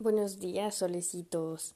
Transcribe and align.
Buenos 0.00 0.40
días, 0.40 0.76
solecitos. 0.76 1.74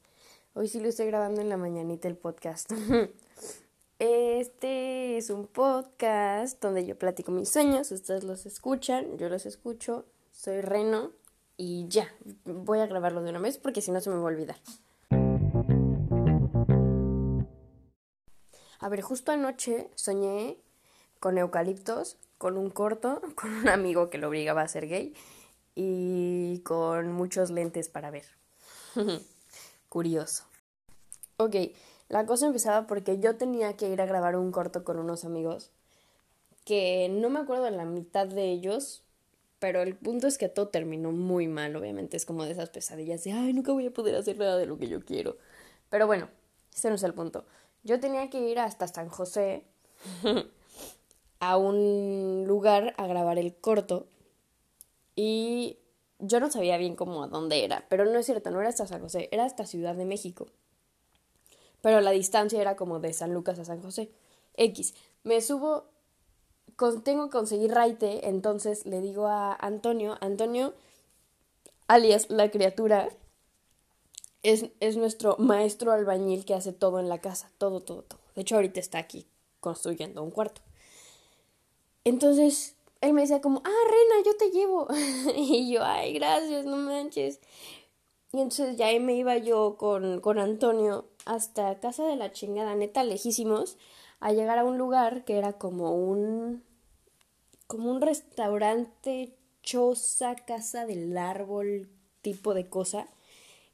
Hoy 0.55 0.67
sí 0.69 0.81
lo 0.81 0.89
estoy 0.89 1.05
grabando 1.09 1.43
en 1.43 1.51
la 1.51 1.59
mañanita 1.59 2.09
el 2.09 2.17
podcast. 2.17 2.73
Este 3.99 5.19
es 5.19 5.29
un 5.29 5.47
podcast 5.47 6.59
donde 6.63 6.87
yo 6.87 6.99
platico 6.99 7.33
mis 7.33 7.51
sueños, 7.51 7.93
ustedes 7.93 8.25
los 8.25 8.47
escuchan, 8.47 9.19
yo 9.19 9.29
los 9.29 9.45
escucho, 9.45 10.07
soy 10.33 10.63
Reno 10.63 11.13
y 11.59 11.87
ya, 11.89 12.15
voy 12.47 12.79
a 12.79 12.87
grabarlo 12.87 13.23
de 13.23 13.29
una 13.29 13.41
vez 13.41 13.59
porque 13.59 13.83
si 13.83 13.91
no 13.91 14.01
se 14.01 14.09
me 14.09 14.17
va 14.17 14.23
a 14.23 14.25
olvidar. 14.25 14.57
A 18.79 18.89
ver, 18.89 19.03
justo 19.03 19.33
anoche 19.33 19.91
soñé 19.97 20.57
con 21.21 21.37
eucaliptos, 21.37 22.17
con 22.39 22.57
un 22.57 22.71
corto, 22.71 23.21
con 23.35 23.53
un 23.53 23.69
amigo 23.69 24.09
que 24.09 24.17
lo 24.17 24.29
obligaba 24.29 24.63
a 24.63 24.69
ser 24.69 24.89
gay 24.89 25.13
y 25.75 26.04
con 26.65 27.13
muchos 27.13 27.51
lentes 27.51 27.89
para 27.89 28.11
ver. 28.11 28.25
Curioso. 29.89 30.45
Ok, 31.37 31.55
la 32.09 32.27
cosa 32.27 32.47
empezaba 32.47 32.87
porque 32.87 33.19
yo 33.19 33.37
tenía 33.37 33.77
que 33.77 33.89
ir 33.89 34.01
a 34.01 34.07
grabar 34.07 34.37
un 34.37 34.51
corto 34.51 34.83
con 34.83 34.99
unos 34.99 35.25
amigos 35.25 35.71
que 36.65 37.09
no 37.11 37.31
me 37.31 37.41
acuerdo 37.41 37.69
la 37.71 37.85
mitad 37.85 38.27
de 38.27 38.51
ellos, 38.51 39.03
pero 39.59 39.83
el 39.83 39.97
punto 39.97 40.27
es 40.27 40.39
que 40.39 40.49
todo 40.49 40.69
terminó 40.69 41.13
muy 41.13 41.47
mal, 41.47 41.77
obviamente 41.77 42.17
es 42.17 42.27
como 42.27 42.45
de 42.45 42.53
esas 42.53 42.71
pesadillas 42.71 43.23
de, 43.25 43.33
ay, 43.33 43.53
nunca 43.53 43.73
voy 43.73 43.87
a 43.87 43.93
poder 43.93 44.17
hacer 44.17 44.39
nada 44.39 44.57
de 44.57 44.67
lo 44.67 44.79
que 44.79 44.89
yo 44.89 45.05
quiero. 45.05 45.37
Pero 45.91 46.07
bueno, 46.07 46.29
ese 46.75 46.89
no 46.89 46.97
es 46.97 47.03
el 47.03 47.15
punto. 47.15 47.45
Yo 47.83 48.01
tenía 48.01 48.31
que 48.31 48.41
ir 48.49 48.59
hasta 48.59 48.89
San 48.89 49.09
José 49.09 49.65
a 51.41 51.57
un 51.57 52.45
lugar 52.47 52.95
a 52.97 53.07
grabar 53.07 53.39
el 53.39 53.55
corto 53.55 54.07
y 55.15 55.79
yo 56.27 56.41
no 56.41 56.51
sabía 56.51 56.77
bien 56.77 56.97
cómo 56.97 57.23
a 57.23 57.29
dónde 57.29 57.65
era, 57.65 57.85
pero 57.89 58.05
no 58.05 58.19
es 58.19 58.27
cierto, 58.27 58.51
no 58.51 58.61
era 58.61 58.69
hasta 58.69 58.87
San 58.87 59.01
José, 59.01 59.29
era 59.33 59.45
hasta 59.45 59.67
Ciudad 59.67 59.95
de 59.95 60.05
México. 60.05 60.47
Pero 61.81 62.01
la 62.01 62.13
distancia 62.13 62.61
era 62.61 62.77
como 62.77 63.01
de 63.01 63.13
San 63.13 63.35
Lucas 63.35 63.59
a 63.59 63.65
San 63.65 63.83
José. 63.83 64.11
X. 64.57 64.95
Me 65.23 65.41
subo, 65.41 65.85
tengo 67.03 67.27
que 67.27 67.33
conseguir 67.33 67.73
raite, 67.73 68.29
entonces 68.29 68.87
le 68.87 69.01
digo 69.01 69.27
a 69.27 69.55
Antonio, 69.55 70.17
Antonio, 70.21 70.75
alias 71.87 72.31
la 72.31 72.51
criatura, 72.51 73.11
es, 74.43 74.67
es 74.81 74.97
nuestro 74.97 75.37
maestro 75.39 75.93
albañil 75.93 76.45
que 76.45 76.55
hace 76.55 76.73
todo 76.73 77.01
en 77.01 77.09
la 77.09 77.19
casa, 77.19 77.51
todo, 77.59 77.81
todo, 77.81 78.03
todo. 78.03 78.21
De 78.35 78.43
hecho, 78.43 78.57
ahorita 78.57 78.81
está 78.81 78.99
aquí 78.99 79.27
construyendo 79.61 80.23
un 80.23 80.31
cuarto. 80.31 80.61
Entonces 82.05 82.74
él 83.05 83.13
me 83.13 83.23
decía 83.23 83.41
como, 83.41 83.63
ah, 83.65 83.85
Rena, 83.87 84.25
yo 84.25 84.37
te 84.37 84.51
llevo. 84.51 84.89
y 85.37 85.73
yo, 85.73 85.83
ay, 85.85 86.15
gracias, 86.15 86.65
no 86.65 86.77
manches. 86.77 87.41
Y 88.33 88.41
entonces 88.41 88.77
ya 88.77 88.87
ahí 88.87 88.99
me 88.99 89.15
iba 89.15 89.37
yo 89.39 89.77
con, 89.77 90.21
con 90.21 90.39
Antonio 90.39 91.07
hasta 91.25 91.79
casa 91.79 92.05
de 92.07 92.17
la 92.17 92.33
chingada, 92.33 92.75
neta, 92.75 93.05
lejísimos, 93.05 93.79
a 94.21 94.33
llegar 94.33 94.59
a 94.59 94.65
un 94.65 94.79
lugar 94.79 95.25
que 95.25 95.39
era 95.39 95.53
como 95.53 95.95
un, 95.95 96.65
como 97.67 97.91
un 97.91 98.01
restaurante, 98.01 99.37
choza, 99.63 100.35
casa 100.35 100.87
del 100.87 101.17
árbol, 101.17 101.89
tipo 102.23 102.55
de 102.55 102.69
cosa. 102.69 103.07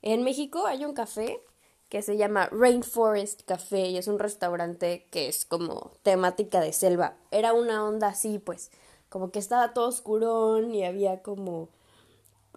En 0.02 0.22
México 0.24 0.66
hay 0.66 0.84
un 0.84 0.92
café 0.92 1.40
que 1.88 2.02
se 2.02 2.16
llama 2.16 2.48
Rainforest 2.52 3.42
Café 3.42 3.88
y 3.88 3.96
es 3.96 4.06
un 4.06 4.18
restaurante 4.18 5.06
que 5.10 5.28
es 5.28 5.44
como 5.44 5.92
temática 6.02 6.60
de 6.60 6.72
selva. 6.72 7.16
Era 7.30 7.52
una 7.52 7.84
onda 7.84 8.08
así, 8.08 8.38
pues 8.38 8.70
como 9.10 9.30
que 9.30 9.38
estaba 9.38 9.74
todo 9.74 9.88
oscurón 9.88 10.74
y 10.74 10.84
había 10.84 11.22
como 11.22 11.68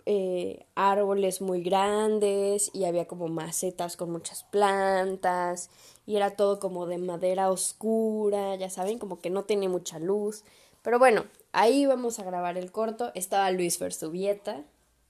eh, 0.05 0.65
árboles 0.75 1.41
muy 1.41 1.63
grandes 1.63 2.69
y 2.73 2.85
había 2.85 3.05
como 3.07 3.27
macetas 3.27 3.97
con 3.97 4.11
muchas 4.11 4.43
plantas 4.43 5.69
y 6.05 6.15
era 6.15 6.35
todo 6.35 6.59
como 6.59 6.85
de 6.85 6.97
madera 6.97 7.49
oscura, 7.49 8.55
ya 8.55 8.69
saben, 8.69 8.99
como 8.99 9.19
que 9.19 9.29
no 9.29 9.43
tenía 9.45 9.69
mucha 9.69 9.99
luz. 9.99 10.43
Pero 10.81 10.99
bueno, 10.99 11.25
ahí 11.53 11.85
vamos 11.85 12.19
a 12.19 12.23
grabar 12.23 12.57
el 12.57 12.71
corto. 12.71 13.11
Estaba 13.15 13.49
Luis 13.51 13.79
Versubieta, 13.79 14.63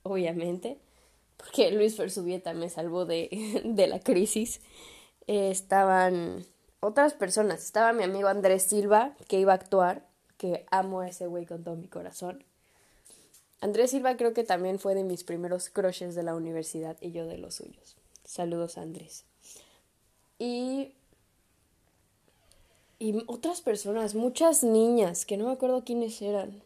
obviamente, 0.04 0.78
porque 1.38 1.72
Luis 1.72 1.98
Versubieta 1.98 2.54
me 2.54 2.70
salvó 2.70 3.06
de, 3.06 3.62
de 3.66 3.88
la 3.88 4.00
crisis. 4.00 4.62
estaban 5.28 6.46
otras 6.80 7.14
personas, 7.14 7.64
estaba 7.64 7.94
mi 7.94 8.04
amigo 8.04 8.28
Andrés 8.28 8.64
Silva, 8.64 9.16
que 9.28 9.40
iba 9.40 9.54
a 9.54 9.56
actuar, 9.56 10.06
que 10.44 10.66
amo 10.72 11.00
a 11.00 11.08
ese 11.08 11.26
güey 11.26 11.46
con 11.46 11.64
todo 11.64 11.78
mi 11.78 11.88
corazón. 11.88 12.44
Andrés 13.62 13.92
Silva 13.92 14.18
creo 14.18 14.34
que 14.34 14.44
también 14.44 14.78
fue 14.78 14.94
de 14.94 15.06
mis 15.06 15.24
primeros 15.24 15.70
crushes 15.70 16.16
de 16.16 16.24
la 16.24 16.36
universidad 16.36 16.98
y 17.00 17.14
yo 17.14 17.26
de 17.26 17.38
los 17.38 17.56
suyos. 17.56 17.96
Saludos 18.26 18.78
Andrés. 18.78 19.24
Y 20.40 20.96
y 23.00 23.24
otras 23.28 23.62
personas, 23.62 24.16
muchas 24.16 24.66
niñas, 24.66 25.26
que 25.26 25.38
no 25.38 25.46
me 25.46 25.54
acuerdo 25.54 25.86
quiénes 25.86 26.22
eran. 26.22 26.62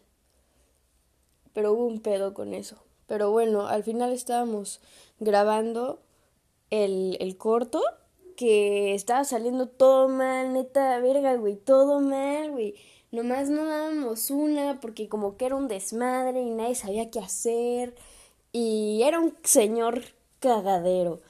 Pero 1.53 1.73
hubo 1.73 1.85
un 1.85 1.99
pedo 1.99 2.33
con 2.33 2.55
eso. 2.55 2.77
Pero 3.05 3.29
bueno, 3.29 3.67
al 3.67 3.83
final 3.83 4.11
estábamos 4.11 4.81
grabando 5.19 5.99
el, 6.71 7.17
el 7.19 7.37
corto 7.37 7.83
que 8.37 8.93
estaba 8.95 9.25
saliendo 9.25 9.67
todo 9.67 10.07
mal, 10.07 10.53
neta, 10.53 10.99
verga, 11.01 11.35
güey, 11.35 11.57
todo 11.57 11.99
mal, 11.99 12.51
güey 12.51 12.75
nomás 13.11 13.49
no 13.49 13.65
dábamos 13.65 14.29
una 14.31 14.79
porque 14.79 15.09
como 15.09 15.37
que 15.37 15.45
era 15.45 15.55
un 15.55 15.67
desmadre 15.67 16.41
y 16.41 16.51
nadie 16.51 16.75
sabía 16.75 17.09
qué 17.09 17.19
hacer 17.19 17.95
y 18.51 19.01
era 19.03 19.19
un 19.19 19.35
señor 19.43 20.03
cagadero. 20.39 21.21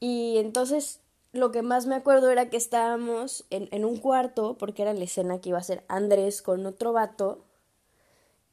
Y 0.00 0.36
entonces 0.38 1.00
lo 1.32 1.52
que 1.52 1.62
más 1.62 1.86
me 1.86 1.94
acuerdo 1.94 2.30
era 2.30 2.50
que 2.50 2.56
estábamos 2.56 3.44
en, 3.50 3.68
en 3.72 3.84
un 3.84 3.96
cuarto, 3.98 4.56
porque 4.58 4.82
era 4.82 4.94
la 4.94 5.04
escena 5.04 5.40
que 5.40 5.50
iba 5.50 5.58
a 5.58 5.62
ser 5.62 5.84
Andrés 5.88 6.42
con 6.42 6.64
otro 6.66 6.92
vato, 6.92 7.44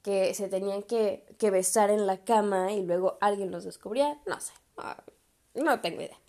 que 0.01 0.33
se 0.33 0.49
tenían 0.49 0.83
que, 0.83 1.25
que 1.37 1.49
besar 1.49 1.89
en 1.89 2.07
la 2.07 2.23
cama 2.25 2.73
y 2.73 2.83
luego 2.83 3.17
alguien 3.21 3.51
los 3.51 3.63
descubría, 3.63 4.19
no 4.25 4.39
sé, 4.39 4.53
no 5.53 5.79
tengo 5.81 6.01
idea. 6.01 6.22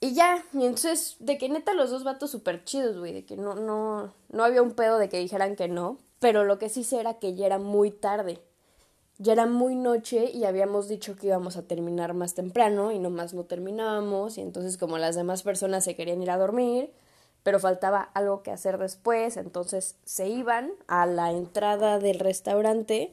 Y 0.00 0.14
ya, 0.14 0.44
y 0.52 0.64
entonces, 0.64 1.16
de 1.18 1.38
que 1.38 1.48
neta 1.48 1.72
los 1.74 1.90
dos 1.90 2.04
vatos 2.04 2.30
súper 2.30 2.64
chidos, 2.64 2.98
güey, 2.98 3.12
de 3.12 3.24
que 3.24 3.36
no, 3.36 3.56
no, 3.56 4.14
no 4.28 4.44
había 4.44 4.62
un 4.62 4.72
pedo 4.72 4.98
de 4.98 5.08
que 5.08 5.18
dijeran 5.18 5.56
que 5.56 5.66
no, 5.66 5.98
pero 6.20 6.44
lo 6.44 6.58
que 6.58 6.68
sí 6.68 6.84
sé 6.84 7.00
era 7.00 7.14
que 7.14 7.34
ya 7.34 7.46
era 7.46 7.58
muy 7.58 7.90
tarde, 7.90 8.40
ya 9.18 9.32
era 9.32 9.46
muy 9.46 9.74
noche 9.74 10.30
y 10.32 10.44
habíamos 10.44 10.88
dicho 10.88 11.16
que 11.16 11.26
íbamos 11.26 11.56
a 11.56 11.66
terminar 11.66 12.14
más 12.14 12.34
temprano 12.34 12.92
y 12.92 13.00
nomás 13.00 13.34
no 13.34 13.44
terminábamos, 13.44 14.38
y 14.38 14.42
entonces 14.42 14.78
como 14.78 14.98
las 14.98 15.16
demás 15.16 15.42
personas 15.42 15.82
se 15.82 15.96
querían 15.96 16.22
ir 16.22 16.30
a 16.30 16.38
dormir, 16.38 16.92
pero 17.42 17.58
faltaba 17.58 18.02
algo 18.14 18.44
que 18.44 18.52
hacer 18.52 18.78
después, 18.78 19.36
entonces 19.36 19.96
se 20.04 20.28
iban 20.28 20.70
a 20.86 21.06
la 21.06 21.32
entrada 21.32 21.98
del 21.98 22.20
restaurante, 22.20 23.12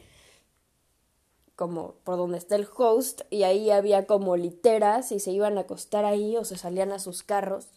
como 1.56 1.96
por 2.04 2.18
donde 2.18 2.38
está 2.38 2.56
el 2.56 2.68
host 2.76 3.22
y 3.30 3.44
ahí 3.44 3.70
había 3.72 4.06
como 4.06 4.36
literas 4.36 5.12
y 5.12 5.20
se 5.20 5.32
iban 5.32 5.58
a 5.58 5.62
acostar 5.62 6.06
ahí 6.06 6.36
o 6.38 6.44
se 6.44 6.58
salían 6.58 6.92
a 6.92 7.00
sus 7.00 7.24
carros 7.24 7.68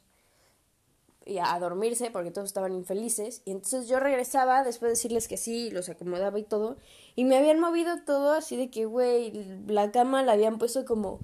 y 1.25 1.39
a 1.39 1.59
dormirse 1.61 2.11
porque 2.11 2.31
todos 2.31 2.49
estaban 2.49 2.73
infelices 2.73 3.43
y 3.45 3.53
entonces 3.53 3.87
yo 3.87 4.01
regresaba 4.01 4.65
después 4.65 4.89
de 4.89 4.95
decirles 4.95 5.29
que 5.29 5.37
sí, 5.37 5.71
los 5.71 5.89
acomodaba 5.89 6.39
y 6.39 6.43
todo 6.43 6.77
y 7.15 7.25
me 7.25 7.37
habían 7.37 7.61
movido 7.61 8.03
todo 8.05 8.33
así 8.33 8.57
de 8.57 8.71
que 8.71 8.87
güey, 8.87 9.33
la 9.67 9.93
cama 9.93 10.23
la 10.23 10.33
habían 10.33 10.59
puesto 10.59 10.85
como 10.85 11.21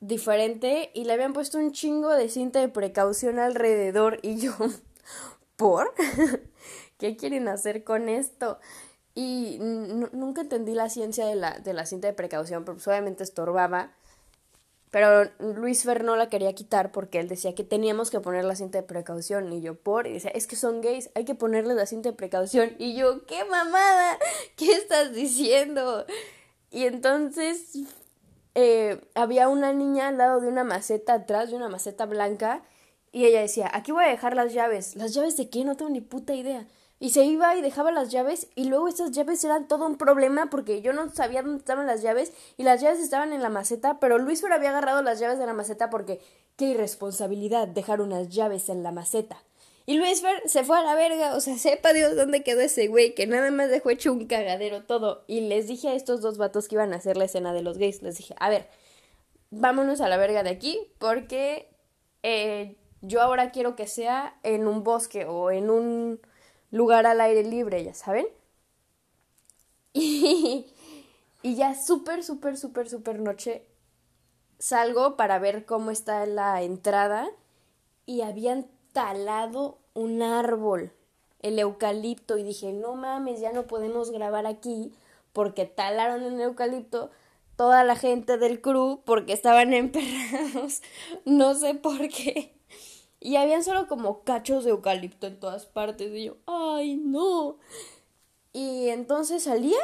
diferente 0.00 0.90
y 0.94 1.04
le 1.04 1.12
habían 1.12 1.32
puesto 1.32 1.58
un 1.58 1.72
chingo 1.72 2.10
de 2.10 2.28
cinta 2.28 2.60
de 2.60 2.68
precaución 2.68 3.38
alrededor 3.38 4.20
y 4.22 4.36
yo 4.36 4.52
¿por? 5.56 5.92
¿Qué 6.98 7.16
quieren 7.16 7.48
hacer 7.48 7.84
con 7.84 8.08
esto? 8.08 8.58
Y 9.14 9.58
nunca 9.60 10.40
entendí 10.40 10.74
la 10.74 10.88
ciencia 10.88 11.26
de 11.26 11.36
la, 11.36 11.58
de 11.60 11.72
la 11.72 11.86
cinta 11.86 12.08
de 12.08 12.14
precaución, 12.14 12.64
pero 12.64 12.76
pues 12.76 12.88
obviamente 12.88 13.22
estorbaba. 13.22 13.92
Pero 14.90 15.30
Luis 15.38 15.82
Fer 15.82 16.04
no 16.04 16.16
la 16.16 16.28
quería 16.28 16.52
quitar 16.52 16.92
porque 16.92 17.20
él 17.20 17.28
decía 17.28 17.54
que 17.54 17.64
teníamos 17.64 18.10
que 18.10 18.20
poner 18.20 18.44
la 18.44 18.56
cinta 18.56 18.78
de 18.78 18.84
precaución. 18.84 19.52
Y 19.52 19.60
yo, 19.60 19.76
por, 19.76 20.06
y 20.06 20.14
decía, 20.14 20.30
es 20.30 20.46
que 20.46 20.56
son 20.56 20.80
gays, 20.80 21.10
hay 21.14 21.24
que 21.24 21.34
ponerles 21.34 21.76
la 21.76 21.86
cinta 21.86 22.10
de 22.10 22.16
precaución. 22.16 22.74
Y 22.78 22.94
yo, 22.94 23.24
¡qué 23.26 23.44
mamada! 23.44 24.18
¿Qué 24.56 24.72
estás 24.72 25.12
diciendo? 25.12 26.06
Y 26.70 26.84
entonces 26.86 27.78
eh, 28.56 29.00
había 29.14 29.48
una 29.48 29.72
niña 29.72 30.08
al 30.08 30.18
lado 30.18 30.40
de 30.40 30.48
una 30.48 30.64
maceta 30.64 31.14
atrás, 31.14 31.50
de 31.50 31.56
una 31.56 31.68
maceta 31.68 32.06
blanca. 32.06 32.62
Y 33.12 33.26
ella 33.26 33.40
decía, 33.40 33.70
aquí 33.72 33.92
voy 33.92 34.04
a 34.04 34.08
dejar 34.08 34.34
las 34.34 34.52
llaves. 34.52 34.96
¿Las 34.96 35.14
llaves 35.14 35.36
de 35.36 35.50
qué? 35.50 35.64
No 35.64 35.76
tengo 35.76 35.90
ni 35.90 36.00
puta 36.00 36.34
idea 36.34 36.66
y 37.04 37.10
se 37.10 37.22
iba 37.26 37.54
y 37.54 37.60
dejaba 37.60 37.92
las 37.92 38.10
llaves 38.10 38.48
y 38.54 38.64
luego 38.64 38.88
esas 38.88 39.10
llaves 39.10 39.44
eran 39.44 39.68
todo 39.68 39.84
un 39.84 39.98
problema 39.98 40.48
porque 40.48 40.80
yo 40.80 40.94
no 40.94 41.10
sabía 41.10 41.42
dónde 41.42 41.58
estaban 41.58 41.86
las 41.86 42.00
llaves 42.00 42.32
y 42.56 42.62
las 42.62 42.80
llaves 42.80 42.98
estaban 42.98 43.34
en 43.34 43.42
la 43.42 43.50
maceta, 43.50 44.00
pero 44.00 44.16
Luis 44.16 44.40
Fer 44.40 44.54
había 44.54 44.70
agarrado 44.70 45.02
las 45.02 45.20
llaves 45.20 45.38
de 45.38 45.44
la 45.44 45.52
maceta 45.52 45.90
porque 45.90 46.22
qué 46.56 46.64
irresponsabilidad 46.64 47.68
dejar 47.68 48.00
unas 48.00 48.30
llaves 48.30 48.70
en 48.70 48.82
la 48.82 48.90
maceta. 48.90 49.36
Y 49.84 49.98
Luis 49.98 50.22
Fer 50.22 50.48
se 50.48 50.64
fue 50.64 50.78
a 50.78 50.82
la 50.82 50.94
verga, 50.94 51.36
o 51.36 51.40
sea, 51.42 51.58
sepa 51.58 51.92
Dios 51.92 52.16
dónde 52.16 52.42
quedó 52.42 52.62
ese 52.62 52.86
güey 52.86 53.14
que 53.14 53.26
nada 53.26 53.50
más 53.50 53.68
dejó 53.68 53.90
hecho 53.90 54.10
un 54.10 54.26
cagadero 54.26 54.84
todo. 54.84 55.24
Y 55.26 55.42
les 55.42 55.68
dije 55.68 55.88
a 55.88 55.94
estos 55.94 56.22
dos 56.22 56.38
vatos 56.38 56.68
que 56.68 56.76
iban 56.76 56.94
a 56.94 56.96
hacer 56.96 57.18
la 57.18 57.26
escena 57.26 57.52
de 57.52 57.60
los 57.60 57.76
gays, 57.76 58.00
les 58.00 58.16
dije, 58.16 58.34
a 58.40 58.48
ver, 58.48 58.66
vámonos 59.50 60.00
a 60.00 60.08
la 60.08 60.16
verga 60.16 60.42
de 60.42 60.48
aquí 60.48 60.80
porque 60.98 61.68
eh, 62.22 62.78
yo 63.02 63.20
ahora 63.20 63.50
quiero 63.50 63.76
que 63.76 63.86
sea 63.86 64.38
en 64.42 64.66
un 64.66 64.84
bosque 64.84 65.26
o 65.26 65.50
en 65.50 65.68
un 65.68 66.18
lugar 66.74 67.06
al 67.06 67.20
aire 67.20 67.44
libre, 67.44 67.84
ya 67.84 67.94
saben. 67.94 68.26
Y, 69.96 70.66
y 71.42 71.54
ya 71.54 71.74
súper, 71.80 72.24
súper, 72.24 72.56
súper, 72.56 72.88
súper 72.88 73.20
noche 73.20 73.64
salgo 74.58 75.16
para 75.16 75.38
ver 75.38 75.66
cómo 75.66 75.92
está 75.92 76.26
la 76.26 76.62
entrada 76.62 77.28
y 78.06 78.22
habían 78.22 78.66
talado 78.92 79.78
un 79.94 80.22
árbol, 80.22 80.92
el 81.40 81.58
eucalipto, 81.58 82.38
y 82.38 82.42
dije, 82.42 82.72
no 82.72 82.94
mames, 82.96 83.40
ya 83.40 83.52
no 83.52 83.66
podemos 83.66 84.10
grabar 84.10 84.46
aquí 84.46 84.92
porque 85.32 85.66
talaron 85.66 86.22
el 86.24 86.40
eucalipto 86.40 87.10
toda 87.56 87.84
la 87.84 87.94
gente 87.94 88.36
del 88.36 88.60
crew 88.60 89.02
porque 89.04 89.32
estaban 89.32 89.72
emperrados, 89.74 90.82
no 91.24 91.54
sé 91.54 91.74
por 91.74 92.08
qué. 92.08 92.53
Y 93.24 93.36
habían 93.36 93.64
solo 93.64 93.88
como 93.88 94.20
cachos 94.22 94.64
de 94.64 94.70
eucalipto 94.70 95.26
en 95.26 95.40
todas 95.40 95.64
partes. 95.64 96.12
Y 96.12 96.24
yo, 96.24 96.36
ay, 96.44 96.96
no. 96.96 97.56
Y 98.52 98.90
entonces 98.90 99.44
salía 99.44 99.78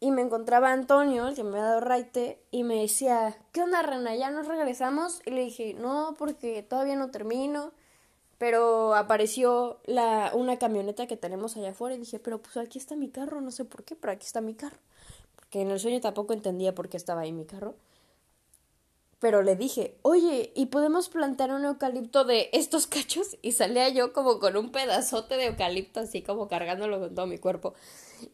y 0.00 0.10
me 0.10 0.22
encontraba 0.22 0.72
Antonio, 0.72 1.28
el 1.28 1.36
que 1.36 1.44
me 1.44 1.50
había 1.50 1.66
dado 1.66 1.80
raite, 1.82 2.42
y 2.50 2.64
me 2.64 2.80
decía, 2.80 3.38
¿qué 3.52 3.62
onda, 3.62 3.80
Rana? 3.82 4.16
¿Ya 4.16 4.32
nos 4.32 4.48
regresamos? 4.48 5.22
Y 5.24 5.30
le 5.30 5.42
dije, 5.42 5.74
no, 5.74 6.16
porque 6.18 6.64
todavía 6.64 6.96
no 6.96 7.12
termino. 7.12 7.70
Pero 8.38 8.96
apareció 8.96 9.78
la, 9.84 10.32
una 10.34 10.58
camioneta 10.58 11.06
que 11.06 11.16
tenemos 11.16 11.56
allá 11.56 11.70
afuera 11.70 11.94
y 11.94 11.98
dije, 11.98 12.18
pero 12.18 12.42
pues 12.42 12.56
aquí 12.56 12.78
está 12.78 12.96
mi 12.96 13.08
carro, 13.08 13.40
no 13.40 13.52
sé 13.52 13.64
por 13.64 13.84
qué, 13.84 13.94
pero 13.94 14.12
aquí 14.12 14.26
está 14.26 14.40
mi 14.40 14.54
carro. 14.54 14.78
Porque 15.36 15.60
en 15.60 15.70
el 15.70 15.78
sueño 15.78 16.00
tampoco 16.00 16.32
entendía 16.32 16.74
por 16.74 16.88
qué 16.88 16.96
estaba 16.96 17.20
ahí 17.20 17.30
mi 17.30 17.44
carro. 17.44 17.76
Pero 19.20 19.42
le 19.42 19.54
dije, 19.54 19.98
oye, 20.02 20.50
¿y 20.56 20.66
podemos 20.66 21.10
plantar 21.10 21.52
un 21.52 21.64
eucalipto 21.66 22.24
de 22.24 22.48
estos 22.52 22.86
cachos? 22.86 23.36
Y 23.42 23.52
salía 23.52 23.88
yo 23.90 24.14
como 24.14 24.40
con 24.40 24.56
un 24.56 24.72
pedazote 24.72 25.36
de 25.36 25.46
eucalipto, 25.46 26.00
así 26.00 26.22
como 26.22 26.48
cargándolo 26.48 26.98
con 26.98 27.14
todo 27.14 27.26
mi 27.26 27.38
cuerpo. 27.38 27.74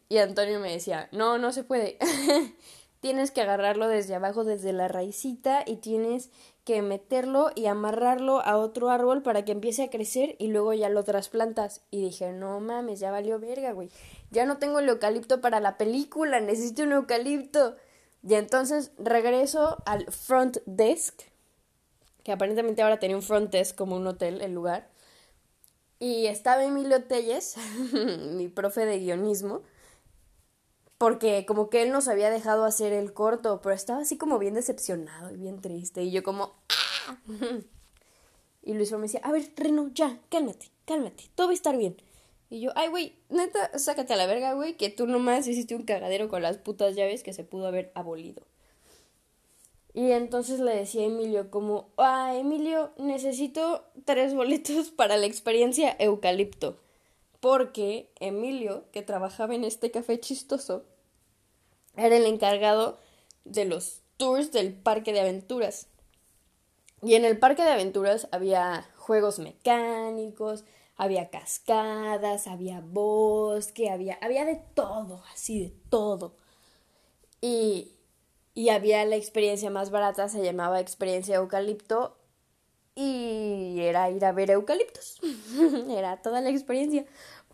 Y 0.07 0.17
Antonio 0.17 0.59
me 0.61 0.71
decía, 0.71 1.09
no, 1.11 1.37
no 1.37 1.51
se 1.51 1.63
puede. 1.63 1.97
tienes 3.01 3.31
que 3.31 3.41
agarrarlo 3.41 3.87
desde 3.87 4.15
abajo, 4.15 4.43
desde 4.43 4.73
la 4.73 4.87
raicita, 4.87 5.63
y 5.65 5.77
tienes 5.77 6.29
que 6.63 6.81
meterlo 6.81 7.51
y 7.55 7.67
amarrarlo 7.67 8.41
a 8.41 8.57
otro 8.57 8.89
árbol 8.89 9.23
para 9.23 9.45
que 9.45 9.53
empiece 9.53 9.83
a 9.83 9.89
crecer 9.89 10.35
y 10.39 10.47
luego 10.47 10.73
ya 10.73 10.89
lo 10.89 11.03
trasplantas. 11.03 11.81
Y 11.91 12.01
dije, 12.01 12.33
no 12.33 12.59
mames, 12.59 12.99
ya 12.99 13.11
valió 13.11 13.39
verga, 13.39 13.71
güey. 13.71 13.89
Ya 14.31 14.45
no 14.45 14.57
tengo 14.57 14.79
el 14.79 14.89
eucalipto 14.89 15.41
para 15.41 15.59
la 15.59 15.77
película, 15.77 16.39
necesito 16.39 16.83
un 16.83 16.93
eucalipto. 16.93 17.75
Y 18.27 18.35
entonces 18.35 18.91
regreso 18.97 19.77
al 19.85 20.11
front 20.11 20.57
desk, 20.65 21.21
que 22.23 22.33
aparentemente 22.33 22.81
ahora 22.81 22.99
tenía 22.99 23.15
un 23.15 23.23
front 23.23 23.49
desk 23.51 23.77
como 23.77 23.95
un 23.95 24.05
hotel, 24.05 24.41
el 24.41 24.53
lugar. 24.53 24.89
Y 25.97 26.25
estaba 26.25 26.65
Emilio 26.65 27.05
Telles, 27.05 27.55
mi 28.33 28.49
profe 28.49 28.85
de 28.85 28.99
guionismo, 28.99 29.61
porque 30.97 31.45
como 31.45 31.69
que 31.69 31.83
él 31.83 31.93
nos 31.93 32.09
había 32.09 32.29
dejado 32.29 32.65
hacer 32.65 32.91
el 32.91 33.13
corto, 33.13 33.61
pero 33.61 33.73
estaba 33.73 34.01
así 34.01 34.17
como 34.17 34.39
bien 34.39 34.55
decepcionado 34.55 35.31
y 35.31 35.37
bien 35.37 35.61
triste. 35.61 36.03
Y 36.03 36.11
yo 36.11 36.21
como... 36.21 36.53
¡Ah! 37.07 37.17
Y 38.63 38.73
Luis 38.73 38.91
me 38.91 38.97
decía, 38.97 39.21
a 39.23 39.31
ver, 39.31 39.49
Reno, 39.55 39.89
ya, 39.93 40.19
cálmate, 40.29 40.69
cálmate, 40.83 41.29
todo 41.35 41.47
va 41.47 41.51
a 41.51 41.53
estar 41.53 41.77
bien. 41.77 41.95
Y 42.49 42.61
yo, 42.61 42.71
ay, 42.75 42.87
güey, 42.89 43.15
neta, 43.29 43.77
sácate 43.77 44.13
a 44.13 44.17
la 44.17 44.25
verga, 44.25 44.53
güey, 44.53 44.77
que 44.77 44.89
tú 44.89 45.05
nomás 45.05 45.47
hiciste 45.47 45.75
un 45.75 45.83
cagadero 45.83 46.29
con 46.29 46.41
las 46.41 46.57
putas 46.57 46.95
llaves 46.95 47.23
que 47.23 47.33
se 47.33 47.43
pudo 47.43 47.67
haber 47.67 47.91
abolido. 47.93 48.43
Y 49.93 50.11
entonces 50.11 50.59
le 50.59 50.75
decía 50.75 51.01
a 51.01 51.05
Emilio 51.05 51.49
como, 51.49 51.89
ah, 51.97 52.35
Emilio, 52.35 52.91
necesito 52.97 53.83
tres 54.05 54.33
boletos 54.35 54.91
para 54.91 55.17
la 55.17 55.25
experiencia 55.25 55.95
eucalipto. 55.99 56.77
Porque 57.39 58.11
Emilio, 58.19 58.85
que 58.91 59.01
trabajaba 59.01 59.55
en 59.55 59.63
este 59.63 59.91
café 59.91 60.19
chistoso, 60.19 60.85
era 61.95 62.15
el 62.15 62.25
encargado 62.25 62.99
de 63.43 63.65
los 63.65 64.01
tours 64.17 64.51
del 64.51 64.73
parque 64.73 65.13
de 65.13 65.21
aventuras. 65.21 65.87
Y 67.01 67.15
en 67.15 67.25
el 67.25 67.39
parque 67.39 67.63
de 67.63 67.71
aventuras 67.71 68.27
había 68.31 68.87
juegos 68.95 69.39
mecánicos, 69.39 70.63
había 70.97 71.29
cascadas, 71.29 72.47
había 72.47 72.81
bosque, 72.81 73.89
había, 73.89 74.17
había 74.21 74.45
de 74.45 74.55
todo, 74.73 75.23
así 75.33 75.59
de 75.61 75.73
todo. 75.89 76.35
Y, 77.39 77.93
y 78.53 78.69
había 78.69 79.05
la 79.05 79.15
experiencia 79.15 79.69
más 79.69 79.91
barata, 79.91 80.27
se 80.27 80.43
llamaba 80.43 80.79
experiencia 80.79 81.35
eucalipto, 81.35 82.17
y 82.99 83.79
era 83.79 84.09
ir 84.09 84.25
a 84.25 84.31
ver 84.31 84.49
eucaliptos. 84.49 85.19
era 85.87 86.19
toda 86.23 86.41
la 86.41 86.49
experiencia 86.49 87.05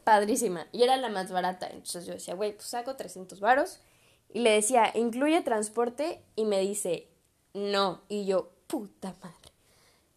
padrísima. 0.05 0.67
Y 0.71 0.83
era 0.83 0.95
la 0.95 1.09
más 1.09 1.33
barata. 1.33 1.67
Entonces 1.67 2.05
yo 2.05 2.13
decía, 2.13 2.33
güey, 2.33 2.55
pues 2.55 2.67
saco 2.67 2.95
300 2.95 3.41
varos. 3.41 3.81
Y 4.29 4.39
le 4.39 4.51
decía, 4.51 4.91
incluye 4.95 5.41
transporte. 5.41 6.23
Y 6.37 6.45
me 6.45 6.61
dice, 6.61 7.09
no. 7.53 8.03
Y 8.07 8.25
yo, 8.25 8.51
puta 8.67 9.17
madre. 9.21 9.51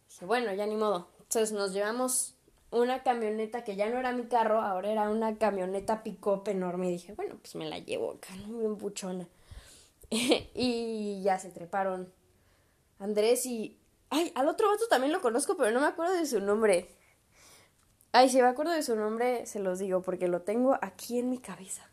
Dije, 0.08 0.26
bueno, 0.26 0.54
ya 0.54 0.64
ni 0.64 0.76
modo. 0.76 1.08
Entonces 1.18 1.50
nos 1.50 1.72
llevamos 1.72 2.35
una 2.80 3.02
camioneta 3.02 3.64
que 3.64 3.76
ya 3.76 3.88
no 3.88 3.98
era 3.98 4.12
mi 4.12 4.24
carro, 4.26 4.60
ahora 4.60 4.90
era 4.90 5.10
una 5.10 5.38
camioneta 5.38 6.02
pick-up 6.02 6.48
enorme. 6.48 6.88
Y 6.88 6.92
dije, 6.92 7.12
bueno, 7.14 7.36
pues 7.40 7.54
me 7.54 7.66
la 7.66 7.78
llevo 7.78 8.12
acá, 8.12 8.34
¿no? 8.36 8.58
Bien 8.58 8.78
buchona. 8.78 9.28
y 10.10 11.22
ya 11.22 11.38
se 11.38 11.50
treparon 11.50 12.12
Andrés 12.98 13.46
y... 13.46 13.78
Ay, 14.08 14.30
al 14.36 14.48
otro 14.48 14.68
vato 14.68 14.86
también 14.88 15.12
lo 15.12 15.20
conozco, 15.20 15.56
pero 15.56 15.72
no 15.72 15.80
me 15.80 15.86
acuerdo 15.86 16.14
de 16.14 16.26
su 16.26 16.40
nombre. 16.40 16.88
Ay, 18.12 18.28
si 18.30 18.40
me 18.40 18.48
acuerdo 18.48 18.72
de 18.72 18.82
su 18.82 18.94
nombre, 18.94 19.46
se 19.46 19.58
los 19.58 19.78
digo, 19.78 20.00
porque 20.00 20.28
lo 20.28 20.42
tengo 20.42 20.78
aquí 20.80 21.18
en 21.18 21.28
mi 21.28 21.38
cabeza. 21.38 21.90